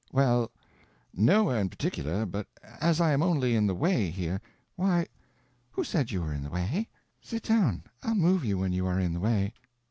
"Well—nowhere 0.11 1.61
in 1.61 1.69
particular, 1.69 2.25
but 2.25 2.47
as 2.63 2.99
I 2.99 3.11
am 3.11 3.21
only 3.21 3.55
in 3.55 3.67
the 3.67 3.75
way 3.75 4.09
here—" 4.09 4.41
"Why, 4.75 5.05
who 5.73 5.83
said 5.83 6.09
you 6.09 6.23
were 6.23 6.33
in 6.33 6.41
the 6.41 6.49
way? 6.49 6.89
Sit 7.21 7.43
down—I'll 7.43 8.15
move 8.15 8.43
you 8.43 8.57
when 8.57 8.71
you 8.73 8.87
are 8.87 8.99
in 8.99 9.13
the 9.13 9.19
way." 9.19 9.53